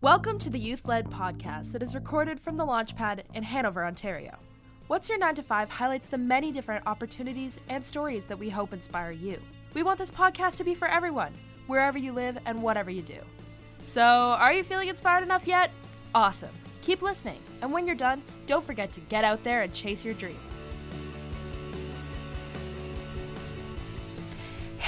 [0.00, 4.36] Welcome to the Youth Led podcast that is recorded from the Launchpad in Hanover, Ontario.
[4.86, 8.72] What's Your 9 to 5 highlights the many different opportunities and stories that we hope
[8.72, 9.38] inspire you.
[9.72, 11.32] We want this podcast to be for everyone,
[11.68, 13.18] wherever you live and whatever you do.
[13.82, 15.70] So, are you feeling inspired enough yet?
[16.14, 16.50] Awesome.
[16.82, 20.14] Keep listening, and when you're done, don't forget to get out there and chase your
[20.14, 20.49] dreams.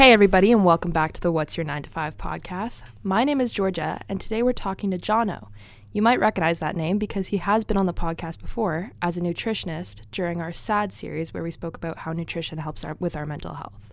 [0.00, 2.84] Hey, everybody, and welcome back to the What's Your 9 to 5 podcast.
[3.02, 5.48] My name is Georgia, and today we're talking to Jono.
[5.92, 9.20] You might recognize that name because he has been on the podcast before as a
[9.20, 13.26] nutritionist during our SAD series where we spoke about how nutrition helps our, with our
[13.26, 13.92] mental health.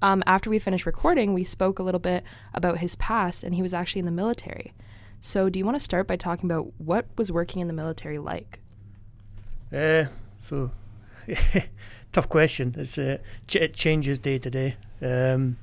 [0.00, 3.60] Um, after we finished recording, we spoke a little bit about his past, and he
[3.60, 4.72] was actually in the military.
[5.20, 8.16] So, do you want to start by talking about what was working in the military
[8.16, 8.60] like?
[9.70, 10.06] Uh,
[10.42, 10.70] so,
[12.14, 12.74] tough question.
[12.78, 14.76] It's uh, ch- it changes day to day.
[15.02, 15.58] Um,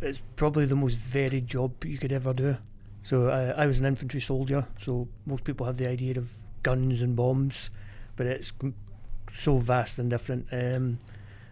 [0.00, 2.56] it's probably the most varied job you could ever do.
[3.02, 4.66] So I, was an infantry soldier.
[4.78, 6.30] So most people have the idea of
[6.62, 7.70] guns and bombs,
[8.16, 8.52] but it's
[9.36, 10.48] so vast and different.
[10.52, 10.98] Um,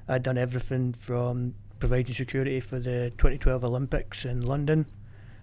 [0.08, 4.86] I'd done everything from providing security for the 2012 Olympics in London,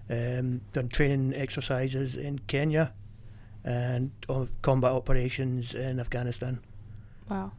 [0.09, 2.94] um, done training exercises in Kenya,
[3.64, 4.12] and
[4.62, 6.59] combat operations in Afghanistan.
[7.30, 7.54] Wow.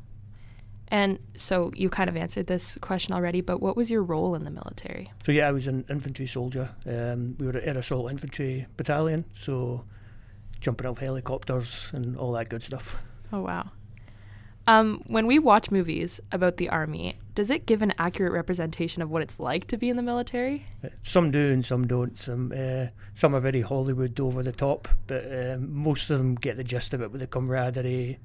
[0.92, 4.44] And so you kind of answered this question already, but what was your role in
[4.44, 5.10] the military?
[5.24, 6.68] So yeah, I was an infantry soldier.
[6.86, 9.86] Um, we were at Air Assault Infantry Battalion, so
[10.60, 13.02] jumping off helicopters and all that good stuff.
[13.32, 13.70] Oh wow.
[14.66, 19.10] Um, when we watch movies about the army, does it give an accurate representation of
[19.10, 20.66] what it's like to be in the military?
[20.84, 22.18] Uh, some do and some don't.
[22.18, 26.58] Some uh, some are very Hollywood over the top, but um, most of them get
[26.58, 28.18] the gist of it with the camaraderie,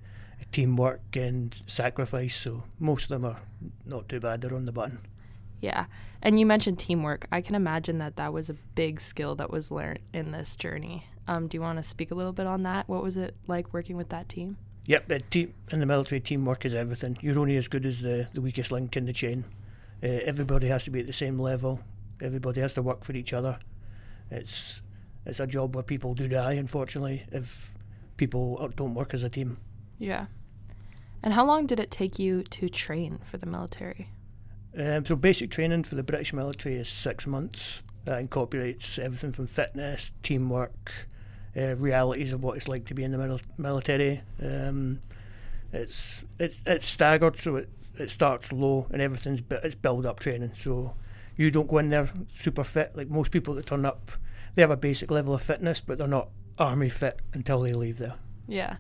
[0.51, 2.35] teamwork and sacrifice.
[2.35, 3.41] So most of them are
[3.85, 4.41] not too bad.
[4.41, 4.99] They're on the button.
[5.61, 5.85] Yeah.
[6.21, 7.27] And you mentioned teamwork.
[7.31, 11.05] I can imagine that that was a big skill that was learned in this journey.
[11.27, 12.87] Um, do you want to speak a little bit on that?
[12.87, 14.57] What was it like working with that team?
[14.85, 17.17] Yep, team, in the military, teamwork is everything.
[17.21, 19.43] You're only as good as the, the weakest link in the chain.
[20.01, 21.81] Uh, everybody has to be at the same level.
[22.21, 23.59] Everybody has to work for each other.
[24.31, 24.81] It's
[25.25, 27.75] it's a job where people do die, unfortunately, if
[28.15, 29.57] people don't work as a team.
[29.97, 30.27] Yeah.
[31.23, 34.09] And how long did it take you to train for the military?
[34.77, 37.81] Um, so basic training for the British military is six months.
[38.05, 40.93] That incorporates everything from fitness, teamwork,
[41.57, 44.21] uh, realities of what it's like to be in the mil- military.
[44.41, 45.01] Um,
[45.73, 50.19] it's it's it's staggered, so it it starts low and everything's bu- it's build up
[50.21, 50.51] training.
[50.53, 50.93] So
[51.35, 54.11] you don't go in there super fit like most people that turn up.
[54.55, 57.97] They have a basic level of fitness, but they're not army fit until they leave
[57.97, 58.15] there.
[58.47, 58.77] Yeah.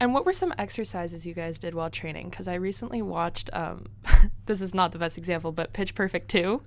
[0.00, 2.30] And what were some exercises you guys did while training?
[2.30, 3.86] Because I recently watched, um,
[4.46, 6.62] this is not the best example, but Pitch Perfect 2.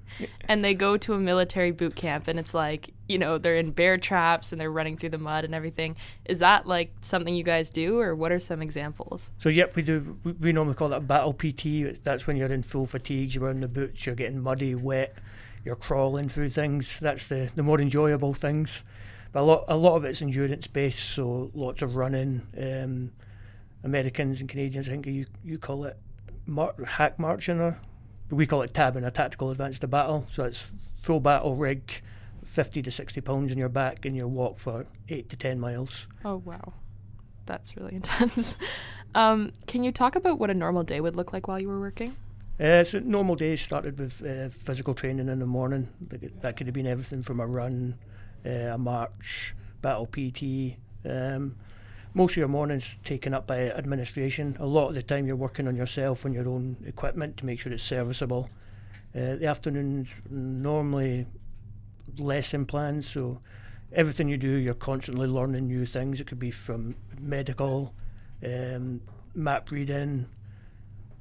[0.50, 3.72] And they go to a military boot camp and it's like, you know, they're in
[3.72, 5.96] bear traps and they're running through the mud and everything.
[6.26, 9.32] Is that like something you guys do or what are some examples?
[9.38, 10.18] So, yep, we do.
[10.40, 12.04] We, normally call that battle PT.
[12.04, 15.16] That's when you're in full fatigues, you're wearing the boots, you're getting muddy, wet,
[15.64, 17.00] you're crawling through things.
[17.00, 18.84] That's the, the more enjoyable things.
[19.32, 22.42] But a lot, a lot of it's endurance based, so lots of running.
[22.58, 23.12] Um,
[23.84, 25.98] Americans and Canadians, I think you you call it
[26.46, 27.80] mar- hack marching, or
[28.30, 30.26] we call it tabbing, a tactical advance to battle.
[30.30, 30.72] So it's
[31.02, 32.02] full battle rig,
[32.46, 36.08] fifty to sixty pounds on your back, and you walk for eight to ten miles.
[36.26, 36.74] Oh wow,
[37.46, 38.56] that's really intense.
[39.16, 41.80] um, can you talk about what a normal day would look like while you were
[41.80, 42.16] working?
[42.60, 45.88] Uh, so normal days started with uh, physical training in the morning.
[46.42, 47.96] That could have been everything from a run,
[48.46, 50.78] uh, a march, battle PT.
[51.06, 51.56] Um,
[52.14, 54.58] most of your mornings taken up by administration.
[54.60, 57.60] A lot of the time you're working on yourself on your own equipment to make
[57.60, 58.50] sure it's serviceable.
[59.16, 61.26] Uh, the afternoons normally
[62.18, 63.40] lesson plans, so
[63.94, 66.20] everything you do, you're constantly learning new things.
[66.20, 67.94] It could be from medical,
[68.46, 69.02] um,
[69.34, 70.28] map reading,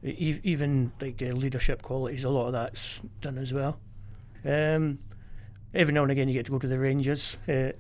[0.05, 2.25] e- even like uh, leadership qualities.
[2.25, 3.79] A lot of that's done as well.
[4.45, 4.99] Um,
[5.75, 7.37] every now and again, you get to go to the ranges.
[7.49, 7.73] Uh,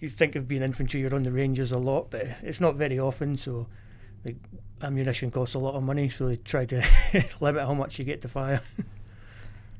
[0.00, 2.98] you think of being infantry, you're on the ranges a lot, but it's not very
[2.98, 3.36] often.
[3.36, 3.66] So,
[4.24, 4.36] like
[4.82, 6.84] ammunition costs a lot of money, so they try to
[7.40, 8.62] limit how much you get to fire.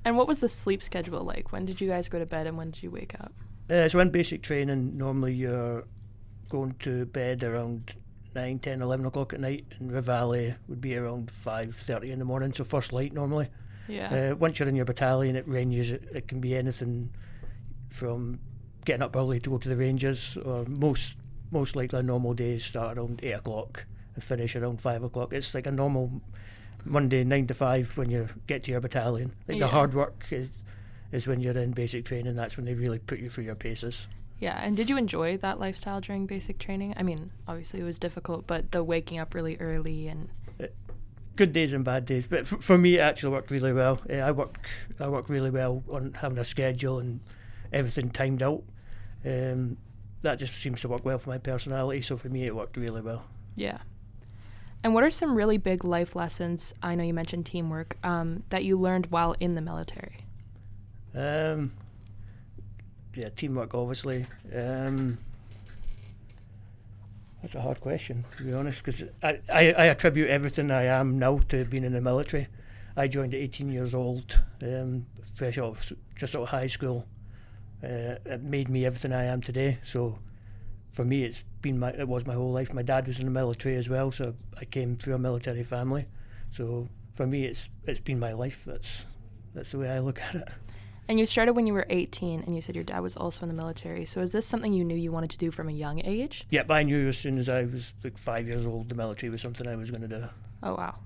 [0.05, 1.53] and what was the sleep schedule like?
[1.53, 3.33] When did you guys go to bed, and when did you wake up?
[3.71, 5.85] Uh, so in basic training, normally you're
[6.49, 7.95] going to bed around
[8.35, 12.53] 9, 10, 11 o'clock at night, and Reveille would be around 5.30 in the morning,
[12.53, 13.49] so first light normally.
[13.87, 14.33] Yeah.
[14.33, 17.11] Uh, once you're in your battalion, it ranges, it, it can be anything
[17.89, 18.39] from
[18.85, 21.17] getting up early to go to the ranges, or most
[21.51, 25.33] most likely normal days start around eight o'clock and finish around five o'clock.
[25.33, 26.21] It's like a normal
[26.85, 29.33] Monday nine to five when you get to your battalion.
[29.49, 29.65] Like Yeah.
[29.67, 30.49] the hard work is
[31.11, 32.37] is when you're in basic training.
[32.37, 34.09] That's when they really put you through your paces.
[34.41, 36.95] Yeah, and did you enjoy that lifestyle during basic training?
[36.97, 40.29] I mean, obviously it was difficult, but the waking up really early and
[41.35, 42.27] good days and bad days.
[42.27, 44.01] But f- for me, it actually worked really well.
[44.09, 44.69] Uh, I work
[45.01, 47.21] I work really well on having a schedule and
[47.73, 48.63] everything timed out.
[49.25, 49.77] Um,
[50.23, 52.01] that just seems to work well for my personality.
[52.03, 53.25] So for me, it worked really well.
[53.57, 53.79] yeah.
[54.85, 56.73] And what are some really big life lessons?
[56.85, 60.19] I know you mentioned teamwork um, that you learned while in the military.
[61.17, 61.73] Um,
[63.13, 64.25] yeah, teamwork, obviously.
[64.55, 65.19] Um,
[67.43, 71.19] that's a hard question, to be honest, because I, I, I attribute everything I am
[71.19, 72.47] now to being in the military.
[72.97, 75.07] I joined at 18 years old, um,
[75.37, 77.05] fresh out of, s- just out of high school.
[77.83, 79.79] Uh, it made me everything I am today.
[79.83, 80.19] So,
[80.93, 82.73] for me, it's been my it was my whole life.
[82.73, 86.07] My dad was in the military as well, so I came through a military family.
[86.51, 88.65] So for me, it's it's been my life.
[88.65, 89.07] That's
[89.55, 90.49] that's the way I look at it.
[91.09, 93.49] And you started when you were 18, and you said your dad was also in
[93.49, 94.05] the military.
[94.05, 96.47] So is this something you knew you wanted to do from a young age?
[96.51, 99.41] Yep, I knew as soon as I was like five years old, the military was
[99.41, 100.25] something I was going to do.
[100.63, 100.97] Oh, wow.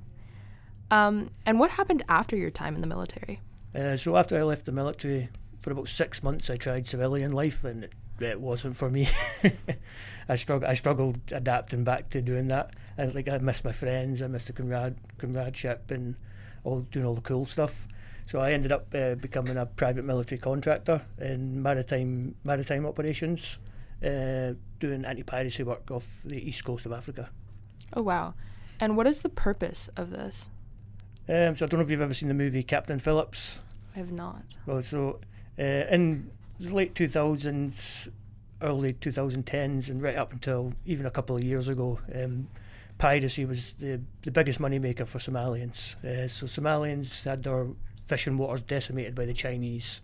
[0.90, 3.40] Um, and what happened after your time in the military?
[3.76, 5.28] Uh, so after I left the military,
[5.62, 9.08] for about six months, I tried civilian life, and it, it wasn't for me.
[10.28, 10.70] I struggled.
[10.70, 12.74] I struggled adapting back to doing that.
[12.98, 14.20] I like I missed my friends.
[14.20, 16.16] I missed the comrade comradeship and
[16.64, 17.86] all doing all the cool stuff.
[18.26, 23.58] So I ended up uh, becoming a private military contractor in maritime maritime operations,
[24.04, 27.30] uh, doing anti-piracy work off the east coast of Africa.
[27.94, 28.34] Oh, wow.
[28.80, 30.50] And what is the purpose of this?
[31.28, 33.60] Um, so I don't know if you've ever seen the movie Captain Phillips.
[33.94, 34.56] I have not.
[34.66, 35.20] Well, so
[35.58, 38.08] uh, in the late 2000s,
[38.60, 42.48] early 2010s, and right up until even a couple of years ago, um,
[42.98, 45.96] piracy was the, the biggest moneymaker for Somalians.
[46.04, 47.66] Uh, so Somalians had their
[48.06, 50.00] fishing waters decimated by the Chinese.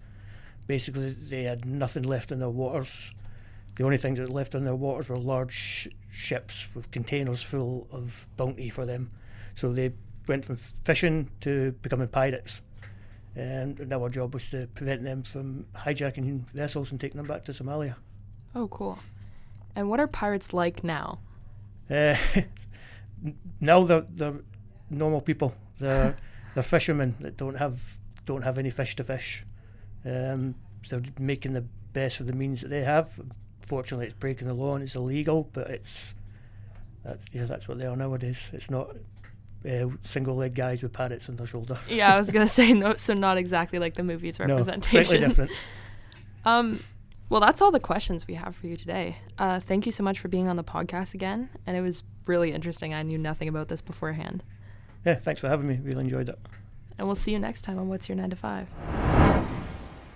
[0.66, 3.12] Basically, they had nothing left in their waters.
[3.76, 7.42] The only things that were left in their waters were large sh- ships with containers
[7.42, 9.10] full of bounty for them.
[9.54, 9.92] So they
[10.26, 12.60] went from fishing to becoming pirates
[13.36, 17.44] and, and our job was to prevent them from hijacking vessels and taking them back
[17.44, 17.94] to Somalia.
[18.54, 18.98] Oh, cool.
[19.76, 21.20] And what are pirates like now?
[21.90, 22.16] Uh,
[23.60, 24.40] now they're, they're
[24.90, 25.54] normal people.
[25.78, 26.16] They're
[26.54, 29.44] they're fishermen that don't have don't have any fish to fish.
[30.04, 30.54] Um,
[30.88, 33.20] they're making the best of the means that they have.
[33.60, 36.14] Fortunately, it's breaking the law and it's illegal, but it's
[37.04, 38.50] that's yeah, that's what they are nowadays.
[38.52, 38.96] It's not
[39.64, 41.78] uh, single leg guys with parrots on their shoulder.
[41.88, 44.46] Yeah, I was gonna say no, so not exactly like the movie's representation.
[44.48, 45.04] No, representation.
[45.04, 45.50] slightly different.
[46.44, 46.82] Um,
[47.28, 49.18] well, that's all the questions we have for you today.
[49.36, 52.52] Uh, thank you so much for being on the podcast again, and it was really
[52.52, 52.94] interesting.
[52.94, 54.42] I knew nothing about this beforehand,
[55.04, 55.78] Yeah, thanks for having me.
[55.82, 56.38] Really enjoyed it.
[56.96, 58.68] and we'll see you next time on What's Your Nine to Five.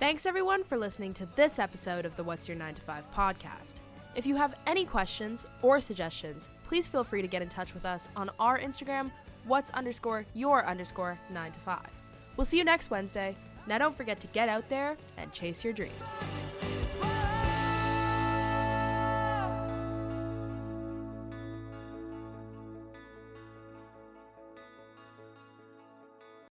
[0.00, 3.74] Thanks everyone for listening to this episode of the What's Your Nine to Five podcast.
[4.14, 7.84] If you have any questions or suggestions, please feel free to get in touch with
[7.84, 9.10] us on our Instagram,
[9.44, 11.88] what's underscore your underscore nine to five.
[12.36, 13.36] We'll see you next Wednesday.
[13.66, 15.92] Now don't forget to get out there and chase your dreams.